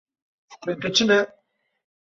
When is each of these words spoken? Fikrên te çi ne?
Fikrên 0.49 0.77
te 0.81 0.89
çi 0.95 1.05
ne? 1.07 1.19